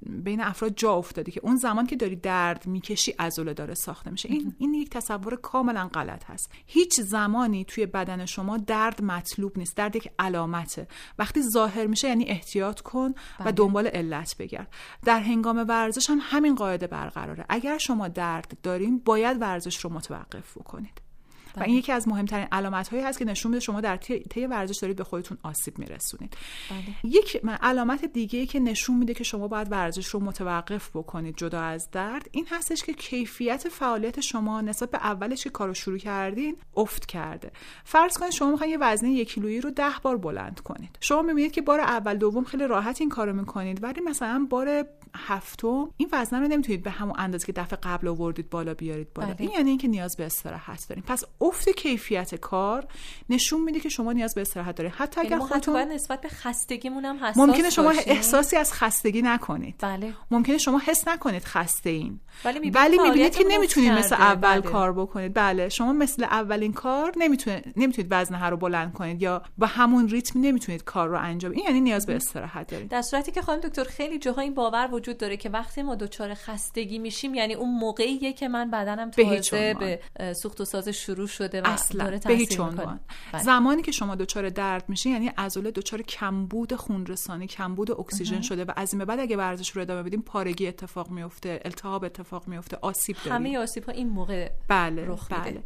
بین 0.06 0.40
افراد 0.40 0.74
جا 0.76 0.94
افتاده 0.94 1.32
که 1.32 1.40
اون 1.42 1.56
زمان 1.56 1.86
که 1.86 1.96
داری 1.96 2.16
درد 2.16 2.66
می‌کشی 2.66 3.10
عضله 3.10 3.54
داره 3.54 3.74
ساخته 3.74 4.10
میشه. 4.10 4.28
این 4.28 4.54
این 4.58 4.74
یک 4.74 4.90
تصور 4.90 5.36
کاملا 5.36 5.88
غلط 5.94 6.24
هست. 6.24 6.50
هیچ 6.66 7.00
زمانی 7.00 7.64
توی 7.64 7.86
بدن 7.86 8.26
شما 8.26 8.56
درد 8.56 9.02
مطلوب 9.02 9.58
نیست. 9.58 9.76
درد 9.76 9.96
یک 9.96 10.10
علامته. 10.18 10.88
وقتی 11.18 11.42
ظاهر 11.42 11.86
میشه 11.86 12.08
یعنی 12.08 12.24
احتیاط 12.24 12.80
کن 12.80 13.08
و 13.08 13.14
بله. 13.44 13.52
دنبال 13.52 13.86
علت 13.86 14.36
بگرد. 14.38 14.74
در 15.04 15.20
هنگام 15.20 15.64
ورزش 15.68 16.10
هم 16.10 16.18
همین 16.22 16.54
قاعده 16.54 16.86
برقراره. 16.86 17.44
اگر 17.48 17.78
شما 17.78 18.08
درد 18.08 18.56
داریم 18.62 18.98
باید 18.98 19.40
ورزش 19.40 19.76
رو 19.76 19.92
متوقف 19.92 20.58
بکنید. 20.58 21.11
و 21.56 21.62
این. 21.62 21.76
یکی 21.76 21.92
از 21.92 22.08
مهمترین 22.08 22.48
علامت 22.52 22.88
هایی 22.88 23.02
هست 23.02 23.18
که 23.18 23.24
نشون 23.24 23.50
میده 23.50 23.60
شما 23.60 23.80
در 23.80 23.96
طی 23.96 24.46
ورزش 24.46 24.76
دارید 24.76 24.96
به 24.96 25.04
خودتون 25.04 25.38
آسیب 25.42 25.78
میرسونید 25.78 26.36
بله. 26.70 27.12
یک 27.12 27.40
علامت 27.62 28.04
دیگه 28.04 28.46
که 28.46 28.60
نشون 28.60 28.96
میده 28.96 29.14
که 29.14 29.24
شما 29.24 29.48
باید 29.48 29.72
ورزش 29.72 30.06
رو 30.06 30.20
متوقف 30.20 30.90
بکنید 30.96 31.36
جدا 31.36 31.60
از 31.60 31.90
درد 31.90 32.28
این 32.32 32.46
هستش 32.50 32.84
که 32.84 32.92
کیفیت 32.92 33.68
فعالیت 33.68 34.20
شما 34.20 34.60
نسبت 34.60 34.90
به 34.90 34.98
اولش 34.98 35.44
که 35.44 35.50
کارو 35.50 35.74
شروع 35.74 35.98
کردین 35.98 36.56
افت 36.76 37.06
کرده 37.06 37.50
فرض 37.84 38.18
کنید 38.18 38.32
شما 38.32 38.50
می‌خواین 38.50 38.72
یه 38.72 38.78
وزنه 38.80 39.10
یک 39.10 39.32
کیلویی 39.32 39.60
رو 39.60 39.70
ده 39.70 39.92
بار 40.02 40.16
بلند 40.16 40.60
کنید 40.60 40.98
شما 41.00 41.22
می‌بینید 41.22 41.52
که 41.52 41.62
بار 41.62 41.80
اول 41.80 42.16
دوم 42.16 42.44
خیلی 42.44 42.66
راحت 42.66 43.00
این 43.00 43.10
کارو 43.10 43.32
می‌کنید 43.32 43.82
ولی 43.82 44.00
مثلا 44.00 44.46
بار 44.50 44.84
هفتم 45.16 45.90
این 45.96 46.08
وزنه 46.12 46.40
رو 46.40 46.48
نمی‌تونید 46.48 46.82
به 46.82 46.90
همون 46.90 47.14
اندازه 47.18 47.46
که 47.46 47.52
دفعه 47.52 47.78
قبل 47.82 48.08
آوردید 48.08 48.50
بالا 48.50 48.74
بیارید 48.74 49.14
بالا. 49.14 49.28
بله. 49.28 49.40
این 49.40 49.50
یعنی 49.50 49.70
اینکه 49.70 49.88
نیاز 49.88 50.16
به 50.16 50.26
استراحت 50.26 50.88
دارین 50.88 51.04
پس 51.06 51.24
افت 51.40 51.68
کیفیت 51.68 52.34
کار 52.34 52.86
نشون 53.30 53.62
میده 53.62 53.80
که 53.80 53.88
شما 53.88 54.12
نیاز 54.12 54.34
به 54.34 54.40
استراحت 54.40 54.74
دارید. 54.74 54.92
حتی 54.92 55.20
یعنی 55.20 55.34
اگر 55.34 55.44
خودتون 55.44 55.76
نسبت 55.76 56.20
به 56.20 56.28
خستگیمون 56.28 57.04
هم 57.04 57.16
حساس 57.16 57.36
ممکنه 57.36 57.70
شما 57.70 57.92
احساسی 58.06 58.56
از 58.56 58.72
خستگی 58.72 59.22
نکنید. 59.22 59.74
بله. 59.78 60.14
ممکنه 60.30 60.58
شما 60.58 60.80
حس 60.86 61.08
نکنید 61.08 61.44
خسته 61.44 61.90
این 61.90 62.20
ولی 62.44 62.98
می‌بینید 62.98 63.36
که 63.36 63.44
نمی‌تونید 63.48 63.92
مثل 63.92 64.14
اول 64.14 64.60
بله. 64.60 64.70
کار 64.70 64.92
بکنید. 64.92 65.34
بله. 65.34 65.68
شما 65.68 65.92
مثل 65.92 66.24
اولین 66.24 66.72
کار 66.72 67.12
نمی‌تونید 67.16 67.72
نمی‌تونید 67.76 68.12
وزنه 68.12 68.46
رو 68.46 68.56
بلند 68.56 68.92
کنید 68.92 69.22
یا 69.22 69.42
با 69.58 69.66
همون 69.66 70.08
ریتم 70.08 70.40
نمی‌تونید 70.40 70.84
کار 70.84 71.08
رو 71.08 71.18
انجام 71.18 71.52
این 71.52 71.64
یعنی 71.64 71.80
نیاز 71.80 72.06
به 72.06 72.16
استراحت 72.16 72.70
دارید. 72.70 72.88
در 72.88 73.02
صورتی 73.02 73.32
که 73.32 73.42
خانم 73.42 73.60
دکتر 73.60 73.84
خیلی 73.84 74.18
جاها 74.18 74.40
این 74.40 74.54
باور 74.54 74.86
وجود 75.02 75.18
داره 75.18 75.36
که 75.36 75.50
وقتی 75.50 75.82
ما 75.82 75.94
دچار 75.94 76.34
خستگی 76.34 76.98
میشیم 76.98 77.34
یعنی 77.34 77.54
اون 77.54 77.78
موقعیه 77.78 78.32
که 78.32 78.48
من 78.48 78.70
بدنم 78.70 79.10
تازه 79.10 79.74
به, 79.80 80.00
به 80.18 80.34
سوخت 80.34 80.60
و 80.60 80.64
ساز 80.64 80.88
شروع 80.88 81.26
شده 81.26 81.62
و 81.62 81.66
اصلا. 81.66 82.18
به 82.26 82.34
هیچ 82.34 82.60
عنوان. 82.60 83.00
بله. 83.32 83.42
زمانی 83.42 83.82
که 83.82 83.92
شما 83.92 84.14
دچار 84.14 84.48
درد 84.48 84.84
میشین 84.88 85.12
یعنی 85.12 85.28
عضله 85.28 85.70
دچار 85.70 86.02
کمبود 86.02 86.74
خونرسانی 86.74 87.46
کمبود 87.46 87.90
اکسیژن 87.90 88.40
شده 88.40 88.64
و 88.64 88.72
از 88.76 88.94
این 88.94 89.04
بعد 89.04 89.20
اگه 89.20 89.36
ورزش 89.36 89.70
رو 89.70 89.82
ادامه 89.82 90.02
بدیم 90.02 90.22
پارگی 90.22 90.66
اتفاق 90.66 91.10
میفته 91.10 91.60
التهاب 91.64 92.04
اتفاق 92.04 92.48
میفته 92.48 92.78
آسیب 92.82 93.16
داریم. 93.16 93.32
همه 93.32 93.58
آسیب 93.58 93.84
ها 93.84 93.92
این 93.92 94.08
موقع 94.08 94.50
بله 94.68 95.06
رخ 95.06 95.28
بله. 95.32 95.62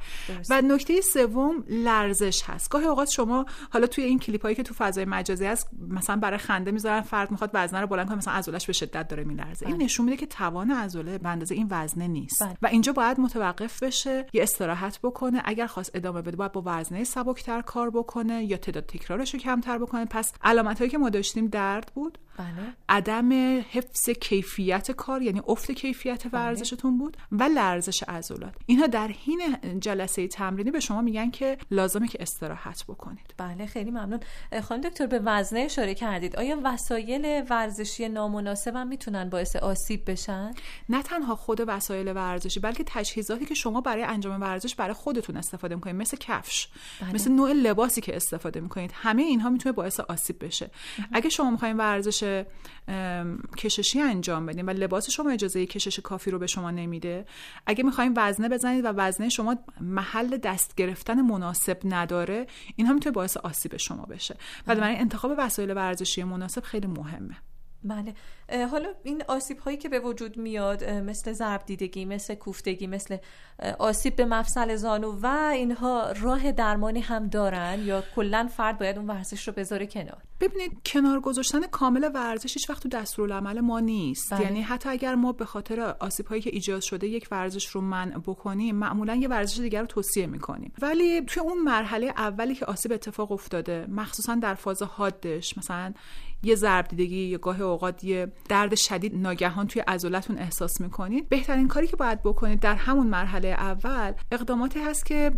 و 0.51 0.63
نکته 0.63 1.01
سوم 1.01 1.65
لرزش 1.69 2.43
هست. 2.47 2.71
گاهی 2.71 2.87
اوقات 2.87 3.11
شما 3.11 3.47
حالا 3.73 3.87
توی 3.87 4.05
این 4.05 4.19
کلیپ 4.19 4.43
هایی 4.43 4.55
که 4.55 4.63
تو 4.63 4.75
فضای 4.75 5.05
مجازی 5.05 5.47
هست 5.47 5.69
مثلا 5.89 6.17
برای 6.17 6.39
خنده 6.39 6.71
می‌ذارن 6.71 7.01
فرد 7.01 7.31
می‌خواد 7.31 7.51
وزنه 7.55 7.81
رو 7.81 7.87
بلند 7.87 8.09
کنه 8.09 8.17
مثلا 8.17 8.35
عضلش 8.35 8.67
به 8.67 8.73
شدت 8.73 9.09
داره 9.09 9.25
میلرزه. 9.27 9.67
این 9.67 9.77
بله. 9.77 9.85
نشون 9.85 10.05
میده 10.05 10.17
که 10.17 10.27
توان 10.27 10.71
عضله 10.71 11.19
به 11.19 11.29
اندازه 11.29 11.55
این 11.55 11.67
وزنه 11.71 12.09
نیست. 12.09 12.43
بله. 12.43 12.57
و 12.63 12.67
اینجا 12.67 12.93
باید 12.93 13.21
متوقف 13.21 13.83
بشه 13.83 14.27
یه 14.33 14.43
استراحت 14.43 14.99
بکنه. 15.03 15.43
اگر 15.45 15.67
خواست 15.67 15.91
ادامه 15.95 16.23
بده 16.23 16.37
باید 16.37 16.53
با 16.53 16.63
وزنه 16.67 17.05
سبکتر 17.05 17.61
کار 17.61 17.91
بکنه 17.91 18.45
یا 18.45 18.57
تعداد 18.57 18.87
تکرارش 18.87 19.35
رو 19.35 19.41
کمتر 19.41 19.79
بکنه. 19.79 20.05
پس 20.05 20.33
علامت 20.43 20.79
هایی 20.79 20.91
که 20.91 20.99
ما 20.99 21.11
داشتیم 21.11 21.47
درد 21.47 21.93
بود. 21.95 22.19
بله. 22.39 22.47
عدم 22.89 23.33
حفظ 23.71 24.11
کیفیت 24.11 24.91
کار 24.91 25.23
یعنی 25.23 25.43
افت 25.49 25.71
کیفیت 25.71 26.27
بله. 26.27 26.33
ورزشتون 26.33 26.99
بود 26.99 27.17
و 27.33 27.43
لرزش 27.43 28.03
عضلات. 28.03 28.55
اینها 28.67 28.87
در 28.87 29.09
حین 29.09 29.41
جلسه 29.81 30.29
تمرینی 30.29 30.71
به 30.71 30.81
شما 30.81 31.01
میگن 31.01 31.31
که 31.31 31.59
لازمه 31.71 32.09
که 32.09 32.19
استراحت 32.23 32.85
بکنید. 32.89 33.35
بله 33.37 33.67
خیلی 33.67 33.91
ممنون. 33.91 34.21
خانم 34.63 34.81
دکتر 34.81 35.07
به 35.07 35.21
وزنه 35.25 35.61
اشاره 35.61 35.95
کردید. 35.95 36.37
آیا 36.37 36.61
وسایل 36.65 37.45
ورزشی 37.51 38.09
نامناسب 38.09 38.77
هم 38.77 38.89
می‌تونن 38.89 39.16
باعث 39.25 39.57
آسیب 39.57 40.11
بشن؟ 40.11 40.55
نه 40.89 41.03
تنها 41.03 41.37
خود 41.37 41.61
وسایل 41.67 42.13
ورزشی 42.13 42.61
بلکه 42.61 42.85
تجهیزاتی 42.87 43.45
که 43.45 43.55
شما 43.55 43.81
برای 43.81 44.03
انجام 44.03 44.41
ورزش 44.41 44.75
برای 44.75 44.95
خودتون 44.95 45.37
استفاده 45.37 45.75
می‌کنید 45.75 45.97
مثل 45.97 46.17
کفش 46.17 46.69
بله. 47.01 47.15
مثل 47.15 47.33
نوع 47.33 47.53
لباسی 47.53 48.01
که 48.01 48.17
استفاده 48.17 48.61
می‌کنید 48.61 48.91
همه 48.95 49.23
اینها 49.23 49.51
می‌تونه 49.51 49.73
باعث 49.73 50.01
آسیب 50.01 50.45
بشه. 50.45 50.71
اگه 51.13 51.29
شما 51.29 51.51
می‌خواین 51.51 51.77
ورزش 51.77 52.45
کششی 53.57 54.01
انجام 54.01 54.47
بدین 54.47 54.67
و 54.67 54.71
لباس 54.71 55.11
شما 55.11 55.31
اجازه 55.31 55.67
کشش 55.67 56.01
کافی 56.01 56.31
رو 56.31 56.39
به 56.39 56.47
شما 56.47 56.71
نمیده 56.71 57.27
اگه 57.67 57.85
می‌خواین 57.85 58.13
وزنه 58.17 58.49
بزنید 58.49 58.85
و 58.85 58.89
وزنه 58.89 59.29
شما 59.29 59.57
محل 59.81 60.37
دست 60.37 60.75
گرفتن 60.75 61.21
مناسب 61.21 61.79
نداره 61.85 62.47
اینها 62.77 62.93
می‌تونه 62.93 63.13
باعث 63.13 63.37
آسیب 63.37 63.77
شما 63.77 64.05
بشه. 64.05 64.37
بله. 64.67 64.87
انتخاب 64.87 65.33
وسایل 65.39 65.71
ورزشی 65.71 66.25
مناسب 66.25 66.63
خیلی 66.63 66.87
مهمه. 66.87 67.37
بله. 67.89 68.15
حالا 68.67 68.89
این 69.03 69.23
آسیب 69.29 69.59
هایی 69.59 69.77
که 69.77 69.89
به 69.89 70.01
وجود 70.01 70.37
میاد 70.37 70.85
مثل 70.85 71.33
ضرب 71.33 71.67
دیدگی 71.67 72.05
مثل 72.05 72.35
کوفتگی 72.35 72.87
مثل 72.87 73.17
آسیب 73.79 74.17
به 74.17 74.25
مفصل 74.25 74.77
زانو 74.77 75.19
و 75.23 75.27
اینها 75.53 76.13
راه 76.21 76.53
درمانی 76.53 77.01
هم 77.01 77.29
دارن 77.29 77.83
یا 77.85 78.03
کلا 78.15 78.49
فرد 78.57 78.79
باید 78.79 78.99
اون 78.99 79.07
ورزش 79.07 79.49
رو 79.49 79.55
بذاره 79.55 79.87
کنار؟ 79.87 80.23
ببینید 80.41 80.73
کنار 80.87 81.21
گذاشتن 81.21 81.61
کامل 81.67 82.11
ورزش 82.15 82.55
هیچ 82.55 82.71
وقت 82.71 82.83
تو 82.83 82.89
دستورالعمل 82.89 83.61
ما 83.61 83.81
نیست. 83.81 84.35
بله. 84.35 84.43
یعنی 84.43 84.63
حتی 84.63 84.89
اگر 84.89 85.15
ما 85.15 85.33
به 85.33 85.45
خاطر 85.45 85.81
آسیب 85.81 86.27
هایی 86.27 86.43
که 86.43 86.51
ایجاد 86.53 86.81
شده 86.81 87.07
یک 87.07 87.29
ورزش 87.31 87.67
رو 87.67 87.81
منع 87.81 88.19
بکنیم 88.19 88.77
معمولا 88.77 89.15
یه 89.15 89.29
ورزش 89.29 89.59
دیگر 89.59 89.81
رو 89.81 89.87
توصیه 89.87 90.27
می‌کنیم. 90.27 90.73
ولی 90.83 91.21
توی 91.21 91.43
اون 91.43 91.59
مرحله 91.59 92.07
اولی 92.07 92.55
که 92.55 92.67
آسیب 92.67 92.93
اتفاق 92.93 93.33
افتاده 93.33 93.87
مخصوصا 93.89 94.35
در 94.35 94.55
فاز 94.55 94.83
حادش 94.83 95.59
مثلا 95.59 95.95
یه 96.43 96.55
ضرب 96.55 96.89
دیدگی 96.89 97.17
یا 97.17 97.39
گاه 97.39 97.61
اوقات 97.61 98.05
یه 98.05 98.33
درد 98.49 98.75
شدید 98.75 99.17
ناگهان 99.17 99.67
توی 99.67 99.83
عضلاتتون 99.83 100.39
احساس 100.39 100.81
می‌کنید. 100.81 101.29
بهترین 101.29 101.69
کاری 101.69 101.87
که 101.87 101.97
باید 101.97 102.23
بکنید 102.23 102.61
در 102.61 102.75
همون 102.75 103.07
مرحله 103.07 103.49
اول 103.49 104.13
اقداماتی 104.33 104.81
هست 104.81 105.07
که 105.07 105.31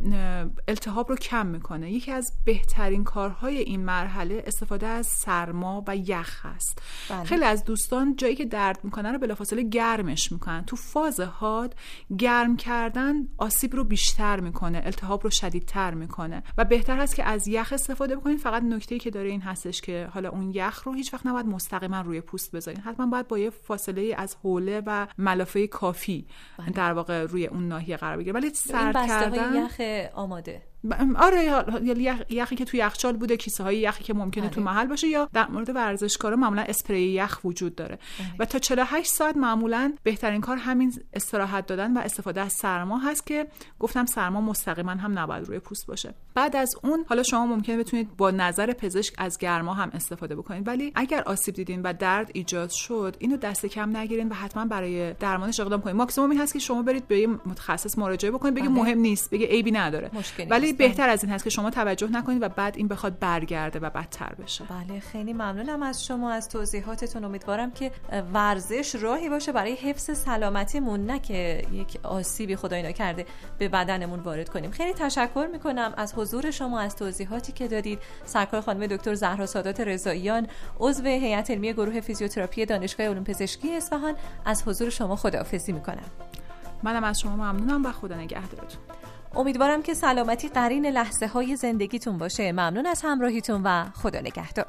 التهاب 0.68 1.08
رو 1.08 1.16
کم 1.16 1.46
می‌کنه. 1.46 1.92
یکی 1.92 2.12
از 2.12 2.32
بهترین 2.44 3.04
کارهای 3.04 3.58
این 3.58 3.84
مرحله 3.84 4.42
استفاده 4.46 4.86
از 4.86 5.06
سرما 5.06 5.84
و 5.86 5.96
یخ 5.96 6.46
هست. 6.46 6.82
بله. 7.10 7.24
خیلی 7.24 7.44
از 7.44 7.64
دوستان 7.64 8.16
جایی 8.16 8.34
که 8.34 8.44
درد 8.44 8.80
می‌کنن 8.84 9.12
رو 9.12 9.18
بلافاصله 9.18 9.62
گرمش 9.62 10.32
می‌کنن. 10.32 10.64
تو 10.64 10.76
فاز 10.76 11.20
حاد 11.20 11.74
گرم 12.18 12.56
کردن 12.56 13.14
آسیب 13.38 13.76
رو 13.76 13.84
بیشتر 13.84 14.40
می‌کنه 14.40 14.82
التهاب 14.84 15.24
رو 15.24 15.30
شدیدتر 15.30 15.94
می‌کنه. 15.94 16.42
و 16.58 16.64
بهتر 16.64 16.98
هست 16.98 17.16
که 17.16 17.24
از 17.24 17.48
یخ 17.48 17.72
استفاده 17.72 18.16
بکنید. 18.16 18.38
فقط 18.38 18.62
نکته 18.62 18.98
که 18.98 19.10
داره 19.10 19.28
این 19.28 19.40
هستش 19.40 19.80
که 19.80 20.08
حالا 20.12 20.28
اون 20.28 20.50
یخ 20.54 20.87
رو 20.88 20.94
هیچ 20.94 21.14
وقت 21.14 21.26
نباید 21.26 21.46
مستقیما 21.46 22.00
روی 22.00 22.20
پوست 22.20 22.52
بذارین. 22.52 22.80
حتما 22.80 23.06
باید 23.06 23.28
با 23.28 23.38
یه 23.38 23.50
فاصله 23.50 24.14
از 24.18 24.36
حوله 24.42 24.82
و 24.86 25.06
ملافه 25.18 25.66
کافی 25.66 26.26
بله. 26.58 26.70
در 26.70 26.92
واقع 26.92 27.22
روی 27.22 27.46
اون 27.46 27.68
ناحیه 27.68 27.96
قرار 27.96 28.16
بگیره 28.16 28.32
ولی 28.32 28.50
سرد 28.54 29.06
کردن 29.06 29.54
یخ 29.64 29.80
آماده. 30.14 30.62
آره 31.16 31.64
یخی 32.30 32.56
که 32.56 32.64
تو 32.64 32.76
یخچال 32.76 33.16
بوده 33.16 33.36
کیسه 33.36 33.64
های 33.64 33.78
یخی 33.78 34.04
که 34.04 34.14
ممکنه 34.14 34.44
بله. 34.44 34.54
تو 34.54 34.60
محل 34.60 34.86
باشه 34.86 35.08
یا 35.08 35.28
در 35.32 35.48
مورد 35.48 35.76
ورزشکارا 35.76 36.36
معمولا 36.36 36.62
اسپری 36.62 37.02
یخ 37.02 37.40
وجود 37.44 37.74
داره 37.74 37.98
بله. 38.18 38.28
و 38.38 38.44
تا 38.44 38.58
48 38.58 39.12
ساعت 39.12 39.36
معمولا 39.36 39.92
بهترین 40.02 40.40
کار 40.40 40.56
همین 40.56 40.92
استراحت 41.14 41.66
دادن 41.66 41.96
و 41.96 42.00
استفاده 42.00 42.40
از 42.40 42.52
سرما 42.52 42.98
هست 42.98 43.26
که 43.26 43.46
گفتم 43.78 44.06
سرما 44.06 44.40
مستقیما 44.40 44.90
هم 44.90 45.18
نباید 45.18 45.44
روی 45.44 45.58
پوست 45.58 45.86
باشه 45.86 46.14
بعد 46.34 46.56
از 46.56 46.74
اون 46.82 47.04
حالا 47.08 47.22
شما 47.22 47.46
ممکنه 47.46 47.76
بتونید 47.76 48.16
با 48.16 48.30
نظر 48.30 48.72
پزشک 48.72 49.14
از 49.18 49.38
گرما 49.38 49.74
هم 49.74 49.90
استفاده 49.92 50.36
بکنید 50.36 50.68
ولی 50.68 50.92
اگر 50.94 51.22
آسیب 51.22 51.54
دیدین 51.54 51.82
و 51.82 51.92
درد 51.92 52.30
ایجاد 52.34 52.70
شد 52.70 53.16
اینو 53.18 53.36
دست 53.36 53.66
کم 53.66 53.96
نگیرین 53.96 54.28
و 54.28 54.34
حتما 54.34 54.64
برای 54.64 55.12
درمانش 55.12 55.60
اقدام 55.60 55.80
کنید 55.80 55.96
ماکسیموم 55.96 56.30
این 56.30 56.40
هست 56.40 56.52
که 56.52 56.58
شما 56.58 56.82
برید 56.82 57.08
به 57.08 57.26
متخصص 57.26 57.98
مراجعه 57.98 58.30
بکنید 58.30 58.54
بگید 58.54 58.70
بله. 58.70 58.80
مهم 58.80 58.98
نیست 58.98 59.30
بگه 59.30 59.46
عیبی 59.46 59.70
نداره 59.70 60.10
ولی 60.68 60.76
بهتر 60.76 61.08
از 61.08 61.24
این 61.24 61.32
هست 61.32 61.44
که 61.44 61.50
شما 61.50 61.70
توجه 61.70 62.08
نکنید 62.08 62.42
و 62.42 62.48
بعد 62.48 62.76
این 62.76 62.88
بخواد 62.88 63.18
برگرده 63.18 63.78
و 63.78 63.90
بدتر 63.90 64.34
بشه. 64.34 64.64
بله 64.64 65.00
خیلی 65.00 65.32
ممنونم 65.32 65.82
از 65.82 66.04
شما 66.04 66.30
از 66.30 66.48
توضیحاتتون. 66.48 67.24
امیدوارم 67.24 67.70
که 67.70 67.90
ورزش 68.34 68.94
راهی 68.94 69.28
باشه 69.28 69.52
برای 69.52 69.74
حفظ 69.74 70.18
سلامتیمون 70.18 71.06
نه 71.06 71.18
که 71.18 71.66
یک 71.72 71.98
آسیبی 72.02 72.56
خدای 72.56 72.82
نکرده 72.82 73.26
به 73.58 73.68
بدنمون 73.68 74.20
وارد 74.20 74.48
کنیم. 74.48 74.70
خیلی 74.70 74.92
تشکر 74.92 75.48
می‌کنم 75.52 75.94
از 75.96 76.14
حضور 76.14 76.50
شما 76.50 76.80
از 76.80 76.96
توضیحاتی 76.96 77.52
که 77.52 77.68
دادید. 77.68 77.98
سرکار 78.24 78.60
خانم 78.60 78.86
دکتر 78.86 79.14
زهرا 79.14 79.46
سادات 79.46 79.80
رضاییان 79.80 80.46
عضو 80.80 81.04
هیئت 81.04 81.50
علمی 81.50 81.72
گروه 81.72 82.00
فیزیوتراپی 82.00 82.66
دانشگاه 82.66 83.06
علوم 83.06 83.24
پزشکی 83.24 83.76
اصفهان. 83.76 84.14
از 84.44 84.62
حضور 84.68 84.90
شما 84.90 85.16
خداحافظی 85.16 85.72
می‌کنم. 85.72 86.10
منم 86.82 87.04
از 87.04 87.20
شما 87.20 87.36
ممنونم 87.36 87.86
و 87.86 87.92
خدا 87.92 88.16
نگهدارتون. 88.16 88.80
امیدوارم 89.36 89.82
که 89.82 89.94
سلامتی 89.94 90.48
قرین 90.48 90.86
لحظه 90.86 91.26
های 91.26 91.56
زندگیتون 91.56 92.18
باشه. 92.18 92.52
ممنون 92.52 92.86
از 92.86 93.02
همراهیتون 93.04 93.62
و 93.64 93.84
خدا 93.94 94.20
نگهدار. 94.20 94.66